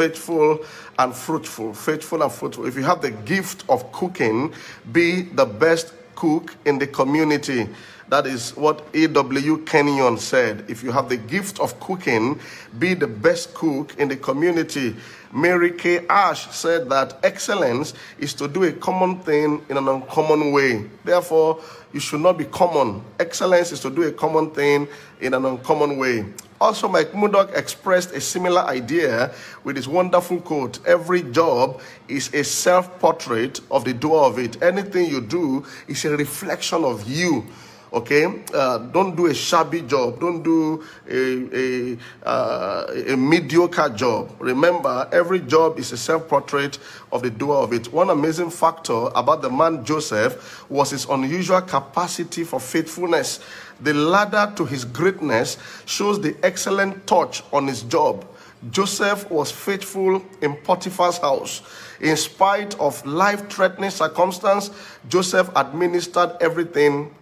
faithful 0.00 0.64
and 0.98 1.14
fruitful. 1.14 1.74
Faithful 1.74 2.22
and 2.22 2.32
fruitful. 2.32 2.66
If 2.66 2.74
you 2.74 2.82
have 2.84 3.02
the 3.02 3.10
gift 3.10 3.64
of 3.68 3.92
cooking, 3.92 4.54
be 4.92 5.22
the 5.22 5.44
best 5.44 5.92
cook 6.14 6.56
in 6.64 6.78
the 6.78 6.86
community. 6.86 7.68
That 8.10 8.26
is 8.26 8.56
what 8.56 8.84
A.W. 8.92 9.58
Kenyon 9.58 10.18
said. 10.18 10.64
If 10.66 10.82
you 10.82 10.90
have 10.90 11.08
the 11.08 11.16
gift 11.16 11.60
of 11.60 11.78
cooking, 11.78 12.40
be 12.76 12.94
the 12.94 13.06
best 13.06 13.54
cook 13.54 13.94
in 13.98 14.08
the 14.08 14.16
community. 14.16 14.96
Mary 15.32 15.70
Kay 15.70 16.08
Ash 16.08 16.50
said 16.50 16.90
that 16.90 17.20
excellence 17.22 17.94
is 18.18 18.34
to 18.34 18.48
do 18.48 18.64
a 18.64 18.72
common 18.72 19.20
thing 19.20 19.64
in 19.68 19.76
an 19.76 19.86
uncommon 19.86 20.50
way. 20.50 20.86
Therefore, 21.04 21.62
you 21.92 22.00
should 22.00 22.20
not 22.20 22.36
be 22.36 22.46
common. 22.46 23.00
Excellence 23.20 23.70
is 23.70 23.78
to 23.78 23.90
do 23.90 24.02
a 24.02 24.10
common 24.10 24.50
thing 24.50 24.88
in 25.20 25.32
an 25.32 25.44
uncommon 25.44 25.96
way. 25.96 26.24
Also, 26.60 26.88
Mike 26.88 27.14
Murdock 27.14 27.52
expressed 27.54 28.10
a 28.10 28.20
similar 28.20 28.62
idea 28.62 29.32
with 29.62 29.76
his 29.76 29.86
wonderful 29.86 30.40
quote 30.40 30.84
Every 30.84 31.22
job 31.22 31.80
is 32.08 32.34
a 32.34 32.42
self 32.42 32.98
portrait 32.98 33.60
of 33.70 33.84
the 33.84 33.94
doer 33.94 34.24
of 34.24 34.40
it. 34.40 34.60
Anything 34.60 35.08
you 35.08 35.20
do 35.20 35.64
is 35.86 36.04
a 36.04 36.16
reflection 36.16 36.82
of 36.82 37.08
you 37.08 37.46
okay? 37.92 38.42
Uh, 38.54 38.78
don't 38.78 39.16
do 39.16 39.26
a 39.26 39.34
shabby 39.34 39.82
job. 39.82 40.20
Don't 40.20 40.42
do 40.42 40.84
a, 41.08 41.96
a, 42.24 42.28
uh, 42.28 43.12
a 43.12 43.16
mediocre 43.16 43.88
job. 43.90 44.34
Remember 44.38 45.08
every 45.12 45.40
job 45.40 45.78
is 45.78 45.92
a 45.92 45.96
self-portrait 45.96 46.78
of 47.12 47.22
the 47.22 47.30
doer 47.30 47.56
of 47.56 47.72
it. 47.72 47.92
One 47.92 48.10
amazing 48.10 48.50
factor 48.50 49.08
about 49.14 49.42
the 49.42 49.50
man 49.50 49.84
joseph 49.84 50.68
was 50.70 50.90
his 50.90 51.06
unusual 51.06 51.62
capacity 51.62 52.44
for 52.44 52.60
faithfulness. 52.60 53.40
The 53.80 53.94
ladder 53.94 54.52
to 54.56 54.64
his 54.64 54.84
greatness 54.84 55.56
shows 55.86 56.20
the 56.20 56.36
excellent 56.42 57.06
touch 57.06 57.42
on 57.52 57.66
his 57.66 57.82
job. 57.82 58.26
Joseph 58.70 59.30
was 59.30 59.50
faithful 59.50 60.22
in 60.42 60.54
Potiphar's 60.54 61.16
house. 61.16 61.62
In 62.00 62.14
spite 62.16 62.78
of 62.78 63.04
life 63.06 63.48
threatening 63.48 63.88
circumstance, 63.88 64.70
Joseph 65.08 65.50
administered 65.56 66.36
everything 66.42 67.14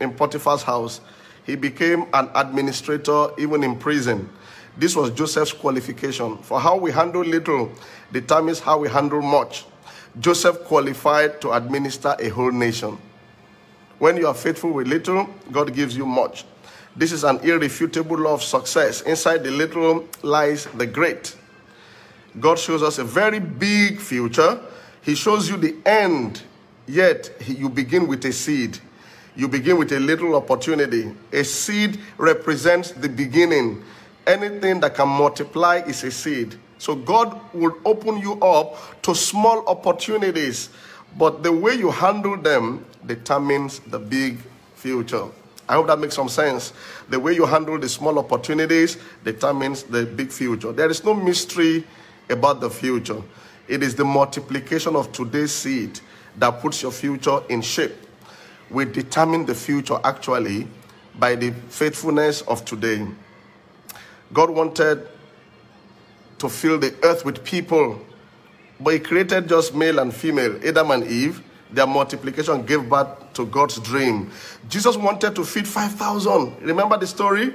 in 0.00 0.12
Potiphar's 0.12 0.62
house. 0.62 1.00
He 1.44 1.56
became 1.56 2.06
an 2.12 2.30
administrator 2.34 3.28
even 3.38 3.62
in 3.64 3.76
prison. 3.76 4.28
This 4.76 4.96
was 4.96 5.10
Joseph's 5.10 5.52
qualification. 5.52 6.38
For 6.38 6.60
how 6.60 6.76
we 6.76 6.90
handle 6.90 7.22
little 7.22 7.70
determines 8.12 8.60
how 8.60 8.78
we 8.78 8.88
handle 8.88 9.22
much. 9.22 9.64
Joseph 10.18 10.64
qualified 10.64 11.40
to 11.40 11.52
administer 11.52 12.16
a 12.18 12.28
whole 12.28 12.50
nation. 12.50 12.98
When 13.98 14.16
you 14.16 14.26
are 14.26 14.34
faithful 14.34 14.72
with 14.72 14.88
little, 14.88 15.28
God 15.52 15.74
gives 15.74 15.96
you 15.96 16.06
much. 16.06 16.44
This 16.96 17.12
is 17.12 17.22
an 17.22 17.38
irrefutable 17.40 18.18
law 18.18 18.34
of 18.34 18.42
success. 18.42 19.02
Inside 19.02 19.44
the 19.44 19.50
little 19.50 20.08
lies 20.22 20.64
the 20.66 20.86
great. 20.86 21.36
God 22.38 22.58
shows 22.58 22.82
us 22.82 22.98
a 22.98 23.04
very 23.04 23.40
big 23.40 24.00
future. 24.00 24.60
He 25.02 25.14
shows 25.14 25.48
you 25.48 25.56
the 25.56 25.76
end, 25.86 26.42
yet 26.86 27.30
you 27.46 27.68
begin 27.68 28.06
with 28.06 28.24
a 28.24 28.32
seed. 28.32 28.78
You 29.36 29.48
begin 29.48 29.78
with 29.78 29.92
a 29.92 30.00
little 30.00 30.34
opportunity. 30.34 31.14
A 31.32 31.44
seed 31.44 32.00
represents 32.18 32.90
the 32.90 33.08
beginning. 33.08 33.82
Anything 34.26 34.80
that 34.80 34.94
can 34.94 35.08
multiply 35.08 35.76
is 35.86 36.02
a 36.04 36.10
seed. 36.10 36.56
So 36.78 36.94
God 36.94 37.38
will 37.52 37.74
open 37.84 38.18
you 38.18 38.40
up 38.40 39.02
to 39.02 39.14
small 39.14 39.66
opportunities, 39.68 40.70
but 41.18 41.42
the 41.42 41.52
way 41.52 41.74
you 41.74 41.90
handle 41.90 42.36
them 42.36 42.84
determines 43.06 43.80
the 43.80 43.98
big 43.98 44.38
future. 44.74 45.26
I 45.68 45.74
hope 45.74 45.86
that 45.86 45.98
makes 46.00 46.16
some 46.16 46.28
sense. 46.28 46.72
The 47.08 47.20
way 47.20 47.34
you 47.34 47.46
handle 47.46 47.78
the 47.78 47.88
small 47.88 48.18
opportunities 48.18 48.98
determines 49.24 49.84
the 49.84 50.04
big 50.04 50.32
future. 50.32 50.72
There 50.72 50.90
is 50.90 51.04
no 51.04 51.14
mystery 51.14 51.84
about 52.28 52.60
the 52.60 52.70
future. 52.70 53.22
It 53.68 53.82
is 53.82 53.94
the 53.94 54.04
multiplication 54.04 54.96
of 54.96 55.12
today's 55.12 55.52
seed 55.52 56.00
that 56.38 56.60
puts 56.60 56.82
your 56.82 56.90
future 56.92 57.40
in 57.48 57.62
shape 57.62 57.92
we 58.70 58.84
determine 58.84 59.46
the 59.46 59.54
future 59.54 59.98
actually 60.04 60.66
by 61.18 61.34
the 61.34 61.50
faithfulness 61.68 62.42
of 62.42 62.64
today. 62.64 63.06
God 64.32 64.50
wanted 64.50 65.08
to 66.38 66.48
fill 66.48 66.78
the 66.78 66.94
earth 67.02 67.24
with 67.24 67.44
people, 67.44 68.00
but 68.78 68.94
He 68.94 69.00
created 69.00 69.48
just 69.48 69.74
male 69.74 69.98
and 69.98 70.14
female, 70.14 70.58
Adam 70.66 70.90
and 70.92 71.04
Eve. 71.04 71.42
Their 71.72 71.86
multiplication 71.86 72.64
gave 72.66 72.88
birth 72.88 73.32
to 73.34 73.46
God's 73.46 73.78
dream. 73.78 74.30
Jesus 74.68 74.96
wanted 74.96 75.36
to 75.36 75.44
feed 75.44 75.68
5,000. 75.68 76.62
Remember 76.62 76.98
the 76.98 77.06
story? 77.06 77.54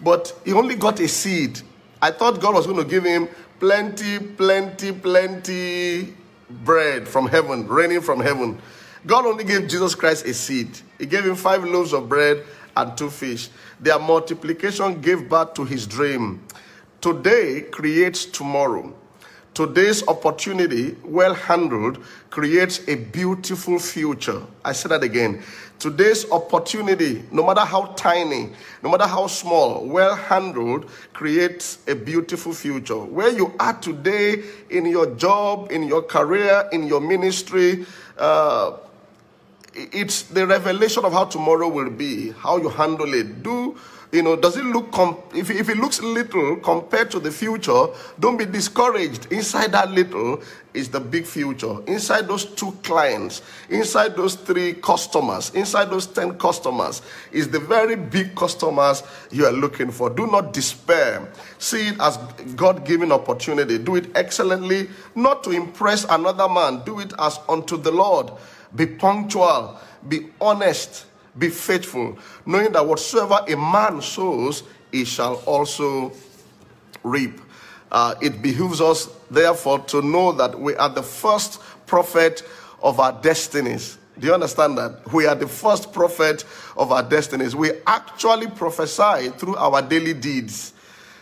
But 0.00 0.34
he 0.44 0.52
only 0.52 0.74
got 0.74 0.98
a 1.00 1.08
seed. 1.08 1.60
I 2.00 2.10
thought 2.10 2.40
God 2.40 2.54
was 2.54 2.66
going 2.66 2.78
to 2.78 2.84
give 2.84 3.04
him 3.04 3.28
plenty, 3.60 4.18
plenty, 4.18 4.92
plenty 4.92 6.14
bread 6.50 7.06
from 7.06 7.28
heaven, 7.28 7.68
raining 7.68 8.00
from 8.00 8.20
heaven. 8.20 8.60
God 9.06 9.26
only 9.26 9.44
gave 9.44 9.68
Jesus 9.68 9.94
Christ 9.94 10.26
a 10.26 10.34
seed. 10.34 10.68
He 10.98 11.06
gave 11.06 11.24
him 11.24 11.34
five 11.34 11.64
loaves 11.64 11.92
of 11.92 12.08
bread 12.08 12.44
and 12.76 12.96
two 12.96 13.10
fish. 13.10 13.48
Their 13.80 13.98
multiplication 13.98 15.00
gave 15.00 15.28
birth 15.28 15.54
to 15.54 15.64
his 15.64 15.86
dream. 15.86 16.42
Today 17.00 17.62
creates 17.62 18.24
tomorrow. 18.24 18.94
Today's 19.54 20.06
opportunity, 20.08 20.96
well 21.04 21.34
handled, 21.34 21.98
creates 22.30 22.88
a 22.88 22.94
beautiful 22.94 23.78
future. 23.78 24.40
I 24.64 24.72
say 24.72 24.88
that 24.88 25.02
again. 25.02 25.42
Today's 25.78 26.30
opportunity, 26.30 27.24
no 27.30 27.44
matter 27.44 27.60
how 27.60 27.86
tiny, 27.96 28.50
no 28.82 28.90
matter 28.90 29.06
how 29.06 29.26
small, 29.26 29.84
well 29.84 30.14
handled, 30.14 30.88
creates 31.12 31.78
a 31.88 31.94
beautiful 31.94 32.54
future. 32.54 32.96
Where 32.96 33.28
you 33.30 33.52
are 33.58 33.74
today 33.74 34.44
in 34.70 34.86
your 34.86 35.14
job, 35.16 35.70
in 35.70 35.82
your 35.82 36.02
career, 36.02 36.68
in 36.72 36.84
your 36.84 37.00
ministry, 37.00 37.84
uh, 38.16 38.76
it's 39.74 40.22
the 40.22 40.46
revelation 40.46 41.04
of 41.04 41.12
how 41.12 41.24
tomorrow 41.24 41.68
will 41.68 41.90
be, 41.90 42.30
how 42.32 42.58
you 42.58 42.68
handle 42.68 43.12
it. 43.14 43.42
Do 43.42 43.76
you 44.12 44.22
know? 44.22 44.36
Does 44.36 44.56
it 44.58 44.64
look 44.64 44.88
if 45.34 45.50
if 45.50 45.68
it 45.70 45.78
looks 45.78 46.02
little 46.02 46.56
compared 46.56 47.10
to 47.12 47.18
the 47.18 47.30
future? 47.30 47.86
Don't 48.20 48.36
be 48.36 48.44
discouraged. 48.44 49.32
Inside 49.32 49.72
that 49.72 49.90
little 49.90 50.42
is 50.74 50.90
the 50.90 51.00
big 51.00 51.24
future. 51.24 51.80
Inside 51.86 52.28
those 52.28 52.44
two 52.44 52.72
clients, 52.82 53.40
inside 53.70 54.16
those 54.16 54.34
three 54.34 54.74
customers, 54.74 55.50
inside 55.54 55.86
those 55.86 56.06
ten 56.06 56.38
customers 56.38 57.00
is 57.30 57.48
the 57.48 57.60
very 57.60 57.96
big 57.96 58.34
customers 58.34 59.02
you 59.30 59.46
are 59.46 59.52
looking 59.52 59.90
for. 59.90 60.10
Do 60.10 60.26
not 60.26 60.52
despair. 60.52 61.32
See 61.58 61.88
it 61.88 61.96
as 62.00 62.18
God-given 62.56 63.12
opportunity. 63.12 63.78
Do 63.78 63.96
it 63.96 64.14
excellently, 64.14 64.90
not 65.14 65.42
to 65.44 65.50
impress 65.50 66.04
another 66.04 66.48
man. 66.48 66.82
Do 66.84 67.00
it 67.00 67.14
as 67.18 67.38
unto 67.48 67.78
the 67.78 67.92
Lord 67.92 68.30
be 68.74 68.86
punctual, 68.86 69.78
be 70.08 70.30
honest, 70.40 71.06
be 71.38 71.48
faithful, 71.48 72.18
knowing 72.46 72.72
that 72.72 72.86
whatsoever 72.86 73.44
a 73.48 73.56
man 73.56 74.02
sows, 74.02 74.64
he 74.90 75.04
shall 75.04 75.36
also 75.46 76.12
reap. 77.02 77.40
Uh, 77.90 78.14
it 78.20 78.40
behooves 78.40 78.80
us, 78.80 79.08
therefore, 79.30 79.78
to 79.80 80.00
know 80.02 80.32
that 80.32 80.58
we 80.58 80.74
are 80.76 80.88
the 80.88 81.02
first 81.02 81.60
prophet 81.86 82.42
of 82.82 83.00
our 83.00 83.12
destinies. 83.20 83.98
Do 84.18 84.26
you 84.26 84.34
understand 84.34 84.76
that? 84.78 85.12
We 85.12 85.26
are 85.26 85.34
the 85.34 85.48
first 85.48 85.92
prophet 85.92 86.44
of 86.76 86.92
our 86.92 87.02
destinies. 87.02 87.56
We 87.56 87.72
actually 87.86 88.48
prophesy 88.48 89.30
through 89.30 89.56
our 89.56 89.80
daily 89.82 90.14
deeds. 90.14 90.74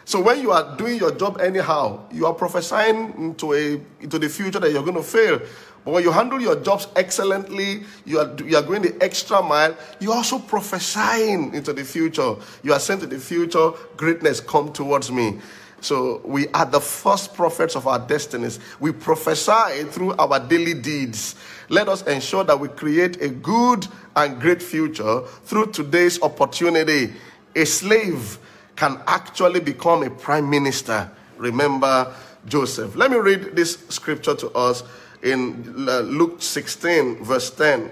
So 0.04 0.20
when 0.20 0.40
you 0.40 0.50
are 0.50 0.76
doing 0.76 0.98
your 0.98 1.12
job 1.12 1.40
anyhow, 1.40 2.00
you 2.10 2.26
are 2.26 2.34
prophesying 2.34 3.14
into 3.16 3.54
a 3.54 3.80
into 4.00 4.18
the 4.18 4.28
future 4.28 4.58
that 4.58 4.72
you're 4.72 4.82
going 4.82 4.96
to 4.96 5.04
fail. 5.04 5.40
But 5.84 5.92
when 5.92 6.02
you 6.02 6.12
handle 6.12 6.40
your 6.40 6.56
jobs 6.56 6.88
excellently, 6.94 7.84
you 8.04 8.18
are, 8.18 8.34
you 8.44 8.56
are 8.56 8.62
going 8.62 8.82
the 8.82 8.96
extra 9.02 9.42
mile, 9.42 9.76
you're 9.98 10.14
also 10.14 10.38
prophesying 10.38 11.54
into 11.54 11.72
the 11.72 11.84
future. 11.84 12.34
You 12.62 12.72
are 12.74 12.80
saying 12.80 13.00
to 13.00 13.06
the 13.06 13.18
future, 13.18 13.70
greatness 13.96 14.40
come 14.40 14.72
towards 14.72 15.10
me. 15.10 15.38
So 15.80 16.20
we 16.24 16.48
are 16.48 16.66
the 16.66 16.80
first 16.80 17.34
prophets 17.34 17.74
of 17.74 17.86
our 17.86 17.98
destinies. 17.98 18.60
We 18.80 18.92
prophesy 18.92 19.84
through 19.84 20.14
our 20.16 20.38
daily 20.38 20.74
deeds. 20.74 21.36
Let 21.70 21.88
us 21.88 22.02
ensure 22.02 22.44
that 22.44 22.60
we 22.60 22.68
create 22.68 23.22
a 23.22 23.28
good 23.30 23.86
and 24.14 24.38
great 24.38 24.62
future 24.62 25.22
through 25.44 25.72
today's 25.72 26.20
opportunity. 26.20 27.14
A 27.56 27.64
slave 27.64 28.38
can 28.76 29.00
actually 29.06 29.60
become 29.60 30.02
a 30.02 30.10
prime 30.10 30.50
minister. 30.50 31.10
Remember 31.38 32.14
Joseph. 32.46 32.94
Let 32.96 33.10
me 33.10 33.16
read 33.16 33.56
this 33.56 33.78
scripture 33.88 34.34
to 34.34 34.50
us 34.50 34.82
in 35.22 35.88
uh, 35.88 36.00
Luke 36.00 36.40
16, 36.40 37.24
verse 37.24 37.50
10. 37.50 37.90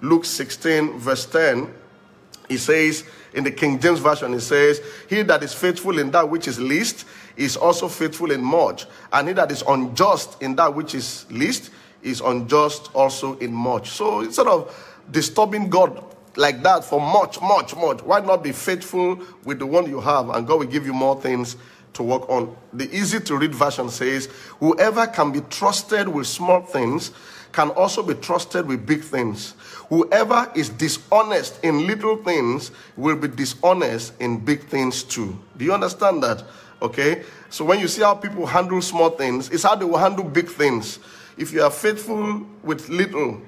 Luke 0.00 0.24
16, 0.24 0.98
verse 0.98 1.26
10, 1.26 1.72
he 2.48 2.56
says, 2.56 3.04
in 3.34 3.44
the 3.44 3.50
King 3.50 3.78
James 3.78 4.00
Version, 4.00 4.32
he 4.32 4.40
says, 4.40 4.80
He 5.08 5.22
that 5.22 5.42
is 5.42 5.52
faithful 5.52 5.98
in 5.98 6.10
that 6.12 6.28
which 6.28 6.48
is 6.48 6.58
least 6.58 7.06
is 7.36 7.56
also 7.56 7.88
faithful 7.88 8.30
in 8.30 8.42
much. 8.42 8.86
And 9.12 9.28
he 9.28 9.34
that 9.34 9.52
is 9.52 9.62
unjust 9.68 10.42
in 10.42 10.56
that 10.56 10.74
which 10.74 10.94
is 10.94 11.26
least 11.30 11.70
is 12.02 12.20
unjust 12.20 12.90
also 12.94 13.36
in 13.38 13.52
much. 13.52 13.90
So 13.90 14.20
instead 14.20 14.46
of 14.46 14.74
disturbing 15.10 15.68
God 15.68 16.04
like 16.36 16.62
that 16.62 16.84
for 16.84 17.00
much, 17.00 17.40
much, 17.40 17.76
much, 17.76 18.02
why 18.02 18.20
not 18.20 18.42
be 18.42 18.52
faithful 18.52 19.20
with 19.44 19.58
the 19.58 19.66
one 19.66 19.88
you 19.88 20.00
have? 20.00 20.30
And 20.30 20.46
God 20.46 20.60
will 20.60 20.66
give 20.66 20.86
you 20.86 20.92
more 20.92 21.20
things 21.20 21.56
to 21.98 22.04
work 22.04 22.28
on. 22.30 22.56
The 22.72 22.88
easy 22.96 23.20
to 23.20 23.36
read 23.36 23.54
version 23.54 23.90
says, 23.90 24.26
Whoever 24.60 25.06
can 25.08 25.32
be 25.32 25.40
trusted 25.42 26.08
with 26.08 26.26
small 26.26 26.62
things 26.62 27.10
can 27.52 27.70
also 27.70 28.02
be 28.02 28.14
trusted 28.14 28.66
with 28.66 28.86
big 28.86 29.02
things. 29.02 29.54
Whoever 29.88 30.50
is 30.54 30.68
dishonest 30.68 31.62
in 31.64 31.86
little 31.86 32.16
things 32.16 32.70
will 32.96 33.16
be 33.16 33.26
dishonest 33.26 34.12
in 34.20 34.38
big 34.44 34.64
things 34.64 35.02
too. 35.02 35.36
Do 35.56 35.64
you 35.64 35.74
understand 35.74 36.22
that? 36.22 36.44
Okay? 36.80 37.24
So 37.50 37.64
when 37.64 37.80
you 37.80 37.88
see 37.88 38.02
how 38.02 38.14
people 38.14 38.46
handle 38.46 38.80
small 38.80 39.10
things, 39.10 39.50
it's 39.50 39.64
how 39.64 39.74
they 39.74 39.84
will 39.84 39.98
handle 39.98 40.24
big 40.24 40.48
things. 40.48 41.00
If 41.36 41.52
you 41.52 41.62
are 41.62 41.70
faithful 41.70 42.46
with 42.62 42.88
little, 42.88 43.40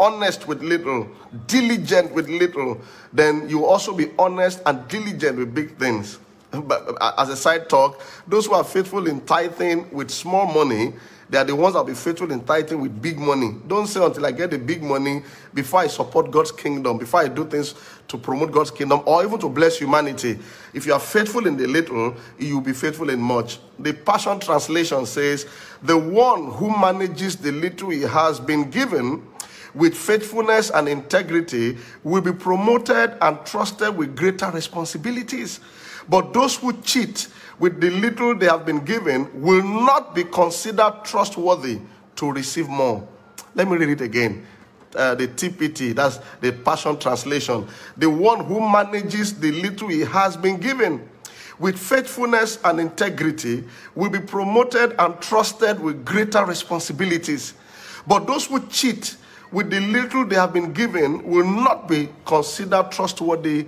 honest 0.00 0.48
with 0.48 0.62
little, 0.62 1.08
diligent 1.46 2.12
with 2.12 2.28
little, 2.28 2.80
then 3.12 3.48
you 3.48 3.58
will 3.58 3.68
also 3.68 3.92
be 3.92 4.10
honest 4.18 4.62
and 4.66 4.88
diligent 4.88 5.38
with 5.38 5.54
big 5.54 5.76
things. 5.76 6.18
But 6.66 6.96
as 7.18 7.28
a 7.28 7.36
side 7.36 7.68
talk, 7.68 8.00
those 8.26 8.46
who 8.46 8.54
are 8.54 8.64
faithful 8.64 9.06
in 9.06 9.20
tithing 9.22 9.90
with 9.90 10.10
small 10.10 10.46
money, 10.46 10.94
they 11.28 11.38
are 11.38 11.44
the 11.44 11.56
ones 11.56 11.74
that 11.74 11.80
will 11.80 11.86
be 11.86 11.94
faithful 11.94 12.30
in 12.30 12.42
tithing 12.44 12.80
with 12.80 13.00
big 13.00 13.18
money. 13.18 13.56
Don't 13.66 13.86
say 13.86 14.04
until 14.04 14.26
I 14.26 14.32
get 14.32 14.50
the 14.50 14.58
big 14.58 14.82
money 14.82 15.22
before 15.52 15.80
I 15.80 15.86
support 15.86 16.30
God's 16.30 16.52
kingdom, 16.52 16.98
before 16.98 17.20
I 17.20 17.28
do 17.28 17.46
things 17.46 17.74
to 18.08 18.18
promote 18.18 18.52
God's 18.52 18.70
kingdom, 18.70 19.02
or 19.06 19.24
even 19.24 19.38
to 19.40 19.48
bless 19.48 19.78
humanity. 19.78 20.38
If 20.74 20.86
you 20.86 20.92
are 20.92 21.00
faithful 21.00 21.46
in 21.46 21.56
the 21.56 21.66
little, 21.66 22.14
you 22.38 22.56
will 22.56 22.62
be 22.62 22.74
faithful 22.74 23.08
in 23.08 23.20
much. 23.20 23.58
The 23.78 23.94
Passion 23.94 24.38
Translation 24.38 25.06
says, 25.06 25.46
The 25.82 25.96
one 25.96 26.52
who 26.52 26.68
manages 26.68 27.36
the 27.36 27.52
little 27.52 27.90
he 27.90 28.02
has 28.02 28.38
been 28.38 28.70
given 28.70 29.26
with 29.74 29.96
faithfulness 29.96 30.70
and 30.70 30.88
integrity 30.88 31.78
will 32.04 32.20
be 32.20 32.32
promoted 32.32 33.16
and 33.20 33.44
trusted 33.44 33.96
with 33.96 34.16
greater 34.16 34.50
responsibilities. 34.50 35.60
But 36.08 36.32
those 36.32 36.56
who 36.56 36.72
cheat 36.82 37.28
with 37.58 37.80
the 37.80 37.90
little 37.90 38.34
they 38.34 38.46
have 38.46 38.66
been 38.66 38.84
given 38.84 39.30
will 39.40 39.62
not 39.62 40.14
be 40.14 40.24
considered 40.24 41.04
trustworthy 41.04 41.80
to 42.16 42.32
receive 42.32 42.68
more. 42.68 43.06
Let 43.54 43.68
me 43.68 43.76
read 43.76 43.90
it 43.90 44.00
again. 44.00 44.46
Uh, 44.94 45.14
the 45.14 45.26
TPT, 45.26 45.94
that's 45.94 46.20
the 46.40 46.52
Passion 46.52 46.98
Translation. 46.98 47.66
The 47.96 48.08
one 48.08 48.44
who 48.44 48.60
manages 48.60 49.38
the 49.38 49.50
little 49.50 49.88
he 49.88 50.00
has 50.00 50.36
been 50.36 50.58
given 50.58 51.08
with 51.58 51.78
faithfulness 51.78 52.58
and 52.64 52.80
integrity 52.80 53.64
will 53.94 54.10
be 54.10 54.20
promoted 54.20 54.94
and 54.98 55.20
trusted 55.20 55.80
with 55.80 56.04
greater 56.04 56.44
responsibilities. 56.44 57.54
But 58.06 58.26
those 58.26 58.46
who 58.46 58.64
cheat 58.66 59.16
with 59.52 59.70
the 59.70 59.80
little 59.80 60.24
they 60.26 60.36
have 60.36 60.52
been 60.52 60.72
given 60.72 61.24
will 61.28 61.46
not 61.46 61.88
be 61.88 62.08
considered 62.24 62.90
trustworthy 62.90 63.66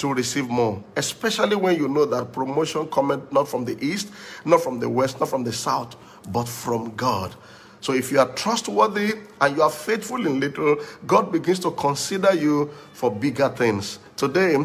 to 0.00 0.14
receive 0.14 0.48
more, 0.48 0.82
especially 0.96 1.56
when 1.56 1.76
you 1.76 1.86
know 1.86 2.06
that 2.06 2.32
promotion 2.32 2.86
coming 2.88 3.22
not 3.30 3.46
from 3.46 3.66
the 3.66 3.78
east, 3.84 4.10
not 4.46 4.62
from 4.62 4.80
the 4.80 4.88
west, 4.88 5.20
not 5.20 5.28
from 5.28 5.44
the 5.44 5.52
south, 5.52 5.94
but 6.28 6.48
from 6.48 6.94
God. 6.96 7.34
So 7.82 7.92
if 7.92 8.10
you 8.10 8.18
are 8.18 8.28
trustworthy 8.28 9.12
and 9.42 9.56
you 9.56 9.62
are 9.62 9.70
faithful 9.70 10.26
in 10.26 10.40
little, 10.40 10.76
God 11.06 11.30
begins 11.30 11.58
to 11.60 11.70
consider 11.72 12.34
you 12.34 12.70
for 12.94 13.10
bigger 13.10 13.50
things. 13.50 13.98
Today, 14.16 14.56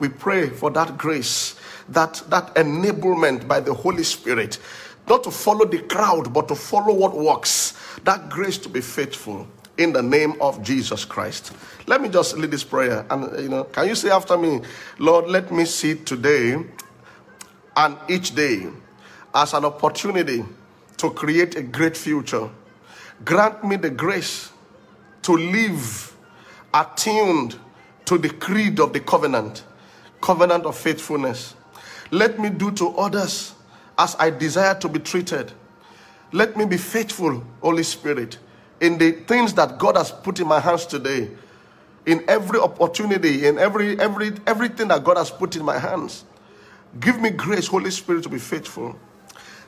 we 0.00 0.08
pray 0.08 0.48
for 0.48 0.70
that 0.70 0.96
grace, 0.96 1.56
that, 1.90 2.22
that 2.28 2.54
enablement 2.54 3.46
by 3.46 3.60
the 3.60 3.74
Holy 3.74 4.02
Spirit, 4.02 4.58
not 5.06 5.22
to 5.24 5.30
follow 5.30 5.66
the 5.66 5.80
crowd, 5.80 6.32
but 6.32 6.48
to 6.48 6.54
follow 6.54 6.94
what 6.94 7.14
works. 7.14 7.74
That 8.04 8.30
grace 8.30 8.56
to 8.58 8.70
be 8.70 8.80
faithful 8.80 9.46
in 9.78 9.92
the 9.92 10.02
name 10.02 10.34
of 10.40 10.62
Jesus 10.62 11.04
Christ. 11.04 11.52
Let 11.86 12.02
me 12.02 12.08
just 12.08 12.36
lead 12.36 12.50
this 12.50 12.64
prayer. 12.64 13.06
And, 13.08 13.40
you 13.40 13.48
know, 13.48 13.64
can 13.64 13.88
you 13.88 13.94
say 13.94 14.10
after 14.10 14.36
me, 14.36 14.60
Lord, 14.98 15.28
let 15.28 15.50
me 15.50 15.64
see 15.64 15.94
today 15.94 16.62
and 17.76 17.96
each 18.08 18.34
day 18.34 18.66
as 19.34 19.54
an 19.54 19.64
opportunity 19.64 20.44
to 20.98 21.10
create 21.10 21.56
a 21.56 21.62
great 21.62 21.96
future. 21.96 22.50
Grant 23.24 23.64
me 23.64 23.76
the 23.76 23.90
grace 23.90 24.50
to 25.22 25.32
live 25.36 26.14
attuned 26.74 27.56
to 28.04 28.18
the 28.18 28.30
creed 28.30 28.80
of 28.80 28.92
the 28.92 29.00
covenant, 29.00 29.62
covenant 30.20 30.66
of 30.66 30.76
faithfulness. 30.76 31.54
Let 32.10 32.40
me 32.40 32.50
do 32.50 32.72
to 32.72 32.96
others 32.96 33.54
as 33.96 34.16
I 34.18 34.30
desire 34.30 34.74
to 34.80 34.88
be 34.88 34.98
treated. 34.98 35.52
Let 36.32 36.56
me 36.56 36.64
be 36.64 36.76
faithful, 36.76 37.44
Holy 37.60 37.84
Spirit 37.84 38.38
in 38.80 38.98
the 38.98 39.12
things 39.12 39.54
that 39.54 39.78
God 39.78 39.96
has 39.96 40.10
put 40.10 40.40
in 40.40 40.46
my 40.46 40.60
hands 40.60 40.86
today, 40.86 41.30
in 42.06 42.24
every 42.28 42.58
opportunity, 42.58 43.46
in 43.46 43.58
every 43.58 43.98
every 43.98 44.32
everything 44.46 44.88
that 44.88 45.04
God 45.04 45.16
has 45.16 45.30
put 45.30 45.56
in 45.56 45.64
my 45.64 45.78
hands. 45.78 46.24
Give 47.00 47.20
me 47.20 47.30
grace, 47.30 47.66
Holy 47.66 47.90
Spirit, 47.90 48.22
to 48.22 48.28
be 48.28 48.38
faithful. 48.38 48.96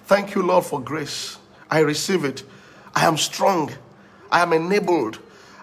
Thank 0.05 0.35
you, 0.35 0.43
Lord, 0.43 0.65
for 0.65 0.81
grace. 0.81 1.39
I 1.71 1.81
receive 1.81 2.25
it. 2.25 2.43
I 2.95 3.07
am 3.07 3.17
strong. 3.17 3.71
I 4.31 4.41
am 4.41 4.53
enabled. 4.53 5.19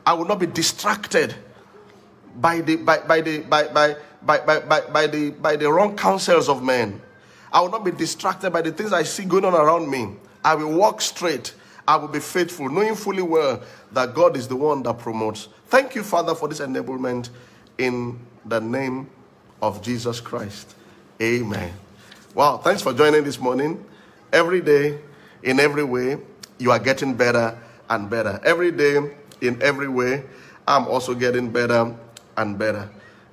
I 0.05 0.13
will 0.13 0.25
not 0.25 0.39
be 0.39 0.45
distracted 0.45 1.35
by 2.35 2.61
the 2.61 2.77
by, 2.77 2.99
by 2.99 3.21
the 3.21 3.39
by, 3.39 3.67
by, 3.67 3.95
by, 4.21 4.39
by, 4.39 4.59
by, 4.59 4.81
by 4.81 5.07
the 5.07 5.31
by 5.31 5.55
the 5.55 5.71
wrong 5.71 5.97
counsels 5.97 6.47
of 6.47 6.63
men. 6.63 7.01
I 7.51 7.61
will 7.61 7.71
not 7.71 7.83
be 7.83 7.91
distracted 7.91 8.51
by 8.51 8.61
the 8.61 8.71
things 8.71 8.93
I 8.93 9.03
see 9.03 9.25
going 9.25 9.45
on 9.45 9.53
around 9.53 9.89
me. 9.89 10.15
I 10.43 10.55
will 10.55 10.73
walk 10.73 11.01
straight. 11.01 11.53
I 11.87 11.95
will 11.95 12.09
be 12.09 12.19
faithful, 12.19 12.69
knowing 12.69 12.95
fully 12.95 13.21
well 13.21 13.61
that 13.93 14.13
God 14.13 14.35
is 14.35 14.47
the 14.47 14.55
one 14.55 14.83
that 14.83 14.99
promotes. 14.99 15.47
Thank 15.67 15.95
you, 15.95 16.03
Father, 16.03 16.35
for 16.35 16.47
this 16.47 16.59
enablement 16.59 17.29
in 17.77 18.19
the 18.45 18.59
name 18.59 19.09
of 19.61 19.81
Jesus 19.81 20.19
Christ. 20.19 20.75
Amen. 21.21 21.73
Wow, 22.35 22.57
thanks 22.57 22.81
for 22.81 22.93
joining 22.93 23.23
this 23.23 23.39
morning. 23.39 23.83
Every 24.33 24.61
day, 24.61 24.99
in 25.43 25.59
every 25.59 25.83
way, 25.83 26.17
you 26.57 26.71
are 26.71 26.79
getting 26.79 27.13
better 27.13 27.57
and 27.89 28.09
better. 28.09 28.39
Every 28.43 28.71
day, 28.71 29.15
in 29.41 29.61
every 29.61 29.87
way, 29.87 30.23
I'm 30.67 30.87
also 30.87 31.13
getting 31.15 31.49
better 31.51 31.95
and 32.35 32.57
better. 32.59 32.89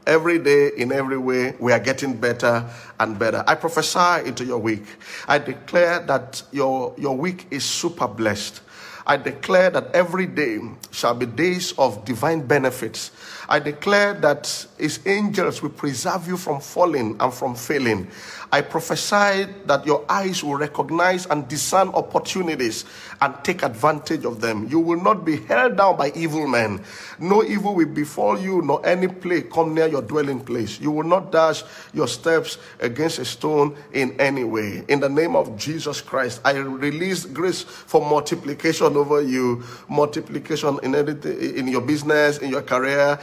Every 0.07 0.39
day, 0.39 0.71
in 0.77 0.93
every 0.93 1.19
way, 1.19 1.57
we 1.59 1.73
are 1.73 1.81
getting 1.81 2.17
better 2.17 2.71
and 3.01 3.19
better. 3.19 3.45
I 3.47 3.55
prophesy 3.55 4.27
into 4.29 4.45
your 4.45 4.59
week. 4.59 4.85
I 5.29 5.39
declare 5.39 6.01
that 6.01 6.43
your, 6.53 6.95
your 6.99 7.17
week 7.17 7.47
is 7.51 7.65
super 7.65 8.09
blessed. 8.09 8.61
I 9.07 9.19
declare 9.19 9.69
that 9.71 9.95
every 9.95 10.27
day 10.27 10.61
shall 10.91 11.15
be 11.15 11.27
days 11.27 11.75
of 11.77 12.05
divine 12.07 12.47
benefits. 12.47 13.11
I 13.49 13.59
declare 13.59 14.15
that 14.15 14.67
his 14.79 15.01
angels 15.07 15.63
will 15.63 15.71
preserve 15.71 16.27
you 16.27 16.39
from 16.39 16.61
falling 16.61 17.17
and 17.21 17.33
from 17.33 17.55
failing. 17.55 18.09
I 18.51 18.63
prophesy 18.63 19.53
that 19.67 19.85
your 19.85 20.05
eyes 20.09 20.43
will 20.43 20.57
recognize 20.57 21.27
and 21.27 21.47
discern 21.49 21.89
opportunities 21.89 22.87
and 23.21 23.35
take 23.43 23.63
advantage 23.63 24.25
of 24.25 24.41
them. 24.41 24.69
You 24.69 24.79
will 24.79 25.03
not 25.03 25.25
be 25.25 25.39
held 25.39 25.77
down 25.77 25.99
by 25.99 26.13
evil 26.15 26.47
men. 26.47 26.83
No 27.19 27.43
evil 27.43 27.75
will 27.75 27.89
befall 27.89 28.41
you, 28.41 28.63
nor 28.63 28.85
any 28.87 29.09
plague 29.09 29.51
come 29.51 29.75
near 29.75 29.89
your 29.89 30.03
dwelling 30.03 30.41
place. 30.41 30.81
You 30.81 30.91
will 30.91 31.05
not 31.05 31.31
dash 31.31 31.63
your 31.93 32.09
steps 32.09 32.57
against 32.85 33.19
a 33.19 33.25
stone 33.25 33.77
in 33.93 34.19
any 34.21 34.45
way. 34.45 34.85
In 34.89 35.01
the 35.01 35.09
name 35.09 35.35
of 35.35 35.57
Jesus 35.57 36.01
Christ, 36.01 36.41
I 36.45 36.53
release 36.53 37.25
grace 37.25 37.63
for 37.63 38.01
multiplication 38.01 38.97
over 38.97 39.21
you, 39.21 39.65
multiplication 39.89 40.79
in 40.83 40.95
in 40.95 41.69
your 41.69 41.81
business, 41.81 42.39
in 42.39 42.51
your 42.51 42.63
career, 42.63 43.19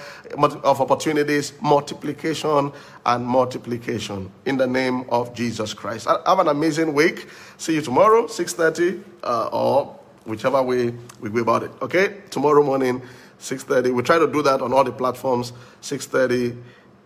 of 0.64 0.82
opportunities, 0.82 1.54
multiplication 1.62 2.72
and 3.06 3.26
multiplication 3.26 4.32
in 4.46 4.58
the 4.58 4.68
name 4.68 5.06
of 5.10 5.34
Jesus 5.34 5.74
Christ. 5.74 6.08
Have 6.08 6.40
an 6.40 6.48
amazing 6.48 6.94
week. 6.94 7.28
See 7.58 7.76
you 7.76 7.82
tomorrow, 7.82 8.28
6.30 8.28 9.04
uh, 9.24 9.50
or 9.52 10.00
whichever 10.26 10.62
way 10.62 10.94
we 11.20 11.30
go 11.30 11.40
about 11.40 11.64
it. 11.64 11.72
Okay? 11.82 12.22
Tomorrow 12.30 12.64
morning, 12.64 13.02
6.30. 13.40 13.94
We 13.94 14.04
try 14.04 14.20
to 14.20 14.28
do 14.28 14.42
that 14.44 14.62
on 14.62 14.74
all 14.74 14.84
the 14.84 14.92
platforms, 14.92 15.54
6.30 15.82 16.58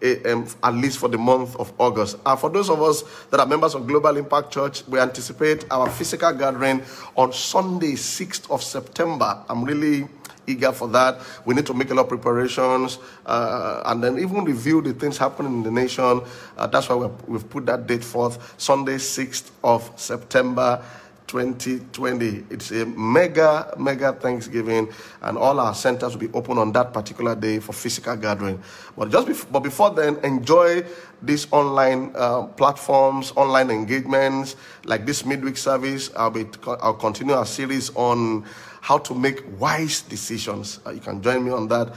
a.m. 0.05 0.45
at 0.63 0.73
least 0.73 0.99
for 0.99 1.09
the 1.09 1.17
month 1.17 1.55
of 1.55 1.73
August. 1.79 2.17
And 2.25 2.39
for 2.39 2.49
those 2.49 2.69
of 2.69 2.81
us 2.81 3.03
that 3.31 3.39
are 3.39 3.45
members 3.45 3.73
of 3.73 3.87
Global 3.87 4.15
Impact 4.17 4.51
Church, 4.51 4.87
we 4.87 4.99
anticipate 4.99 5.65
our 5.71 5.89
physical 5.89 6.31
gathering 6.33 6.83
on 7.15 7.33
Sunday, 7.33 7.93
6th 7.93 8.49
of 8.51 8.63
September. 8.63 9.43
I'm 9.49 9.63
really 9.63 10.07
eager 10.47 10.71
for 10.71 10.87
that. 10.89 11.19
We 11.45 11.55
need 11.55 11.65
to 11.65 11.73
make 11.73 11.89
a 11.89 11.93
lot 11.95 12.03
of 12.03 12.09
preparations 12.09 12.99
uh, 13.25 13.81
and 13.85 14.03
then 14.03 14.19
even 14.19 14.43
review 14.43 14.81
the 14.81 14.93
things 14.93 15.17
happening 15.17 15.53
in 15.53 15.63
the 15.63 15.71
nation. 15.71 16.21
Uh, 16.57 16.67
that's 16.67 16.87
why 16.87 17.09
we've 17.27 17.49
put 17.49 17.65
that 17.65 17.87
date 17.87 18.03
forth 18.03 18.53
Sunday, 18.59 18.95
6th 18.97 19.49
of 19.63 19.91
September. 19.95 20.83
2020. 21.27 22.45
It's 22.49 22.71
a 22.71 22.85
mega, 22.85 23.73
mega 23.77 24.13
Thanksgiving, 24.13 24.89
and 25.21 25.37
all 25.37 25.59
our 25.59 25.73
centers 25.73 26.13
will 26.13 26.27
be 26.27 26.33
open 26.33 26.57
on 26.57 26.71
that 26.73 26.93
particular 26.93 27.35
day 27.35 27.59
for 27.59 27.73
physical 27.73 28.15
gathering. 28.15 28.61
But 28.97 29.09
just 29.11 29.51
but 29.51 29.59
before 29.61 29.91
then, 29.91 30.17
enjoy 30.23 30.85
these 31.21 31.47
online 31.51 32.11
uh, 32.15 32.43
platforms, 32.43 33.33
online 33.35 33.71
engagements, 33.71 34.55
like 34.85 35.05
this 35.05 35.25
midweek 35.25 35.57
service. 35.57 36.11
I'll 36.15 36.29
be 36.31 36.45
I'll 36.67 36.93
continue 36.93 37.33
our 37.33 37.45
series 37.45 37.89
on 37.95 38.45
how 38.81 38.99
to 38.99 39.15
make 39.15 39.41
wise 39.59 40.01
decisions. 40.01 40.79
Uh, 40.85 40.91
you 40.91 41.01
can 41.01 41.21
join 41.21 41.43
me 41.43 41.51
on 41.51 41.67
that. 41.69 41.95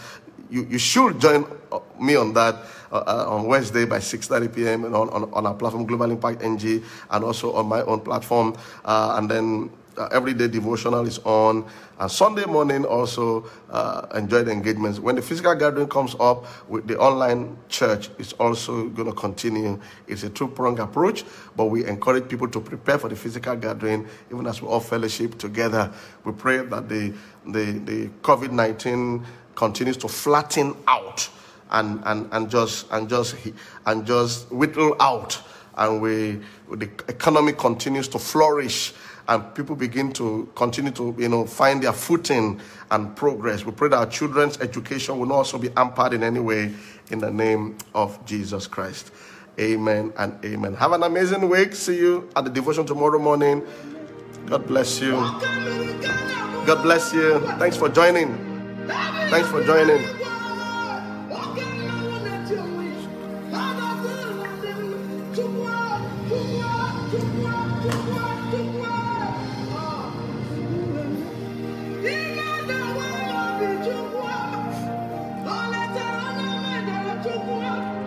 You, 0.51 0.67
you 0.71 0.79
should 0.79 1.21
join 1.21 1.47
me 2.01 2.17
on 2.17 2.33
that 2.35 2.55
uh, 2.91 3.05
uh 3.07 3.27
on 3.29 3.47
Wednesday 3.47 3.85
by 3.85 3.99
6:30 3.99 4.55
p.m. 4.55 4.85
and 4.85 4.95
on, 4.95 5.09
on, 5.11 5.33
on 5.33 5.47
our 5.47 5.55
platform 5.55 5.87
Global 5.87 6.11
Impact 6.11 6.43
NG 6.43 6.83
and 7.11 7.25
also 7.25 7.53
on 7.53 7.67
my 7.67 7.83
own 7.83 8.01
platform. 8.01 8.57
Uh, 8.85 9.17
and 9.19 9.31
then 9.31 9.71
uh, 9.99 10.09
everyday 10.13 10.49
devotional 10.49 11.07
is 11.07 11.19
on. 11.21 11.67
And 11.99 12.11
Sunday 12.11 12.45
morning 12.45 12.85
also 12.85 13.51
uh, 13.71 14.07
enjoy 14.15 14.45
the 14.45 14.53
engagements. 14.53 15.01
When 15.01 15.17
the 15.17 15.23
physical 15.23 15.55
gathering 15.55 15.89
comes 15.89 16.15
up, 16.21 16.47
with 16.69 16.87
the 16.87 16.97
online 16.99 17.59
church 17.69 18.11
is 18.19 18.33
also 18.35 18.89
going 18.89 19.09
to 19.09 19.15
continue. 19.15 19.81
It's 20.07 20.23
a 20.23 20.31
two-pronged 20.31 20.79
approach, 20.79 21.25
but 21.57 21.67
we 21.67 21.85
encourage 21.85 22.29
people 22.29 22.49
to 22.49 22.61
prepare 22.61 22.99
for 22.99 23.09
the 23.09 23.17
physical 23.17 23.57
gathering, 23.57 24.07
even 24.31 24.47
as 24.47 24.63
we 24.63 24.69
all 24.69 24.81
fellowship 24.81 25.37
together. 25.39 25.93
We 26.25 26.33
pray 26.33 26.59
that 26.59 26.89
the 26.89 27.13
the, 27.47 27.73
the 27.85 28.09
COVID-19 28.23 29.25
continues 29.59 29.97
to 29.97 30.07
flatten 30.07 30.73
out 30.87 31.29
and, 31.73 32.01
and, 32.07 32.29
and 32.31 32.49
just 32.49 32.87
and 32.93 33.09
just 33.09 33.35
and 33.87 34.07
just 34.07 34.51
whittle 34.53 34.95
out 35.01 35.43
and 35.77 36.01
we 36.01 36.39
the 36.77 36.89
economy 37.09 37.53
continues 37.53 38.07
to 38.07 38.21
flourish 38.21 38.95
and 39.27 39.55
people 39.57 39.75
begin 39.75 40.13
to 40.13 40.49
continue 40.55 40.93
to 40.93 41.13
you 41.19 41.29
know 41.29 41.45
find 41.45 41.83
their 41.83 41.93
footing 41.93 42.61
and 42.93 43.17
progress. 43.17 43.67
We 43.67 43.73
pray 43.73 43.89
that 43.89 43.97
our 43.97 44.07
children's 44.07 44.59
education 44.61 45.19
will 45.19 45.27
not 45.27 45.35
also 45.35 45.59
be 45.59 45.71
hampered 45.77 46.13
in 46.13 46.23
any 46.23 46.41
way 46.41 46.73
in 47.11 47.19
the 47.19 47.31
name 47.31 47.77
of 47.95 48.25
Jesus 48.25 48.69
Christ. 48.69 49.11
Amen 49.59 50.13
and 50.17 50.43
amen. 50.45 50.75
Have 50.75 50.93
an 50.93 51.03
amazing 51.03 51.49
week. 51.49 51.75
See 51.75 51.99
you 51.99 52.31
at 52.37 52.45
the 52.45 52.51
devotion 52.51 52.87
tomorrow 52.87 53.19
morning. 53.19 53.67
God 54.47 54.69
bless 54.69 55.01
you. 55.01 55.11
God 56.65 56.83
bless 56.83 57.13
you. 57.13 57.41
Thanks 57.59 57.77
for 57.77 57.89
joining. 57.89 58.48
Thanks 58.89 59.49
for 59.51 59.63
joining. 59.65 60.03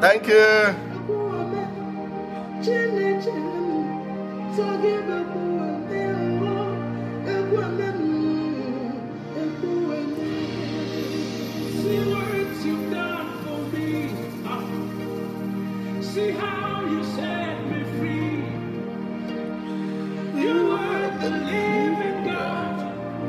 Thank 0.01 0.27
you. 0.27 0.90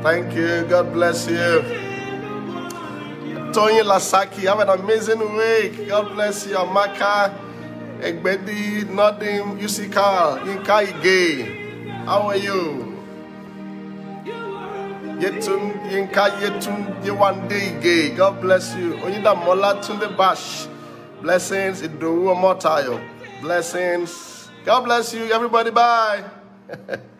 Thank 0.03 0.33
you. 0.35 0.65
God 0.67 0.91
bless 0.91 1.29
you. 1.29 1.61
Tony 3.53 3.79
Lasaki, 3.87 4.43
have 4.49 4.59
an 4.59 4.67
amazing 4.67 5.19
week. 5.33 5.87
God 5.87 6.11
bless 6.13 6.45
you. 6.45 6.57
Amaka, 6.57 7.33
Egbedi, 8.01 8.83
Nodim, 8.83 9.57
Carl, 9.93 10.39
Yinka 10.39 10.87
Ige. 10.87 12.03
How 12.03 12.23
are 12.23 12.35
you? 12.35 13.01
Yetun, 15.21 15.71
Yinka 15.89 16.31
Yetun, 16.41 17.01
Yewande 17.05 17.79
Ige. 17.79 18.17
God 18.17 18.41
bless 18.41 18.75
you. 18.75 18.95
Oyinda 18.95 19.33
Mola 19.45 19.75
Tunde 19.81 20.17
Bash. 20.17 20.67
Blessings. 21.21 21.81
Idowu 21.81 22.35
Omotayo. 22.35 23.01
Blessings. 23.39 24.49
God 24.65 24.81
bless 24.81 25.13
you, 25.13 25.31
everybody. 25.31 25.71
Bye. 25.71 26.25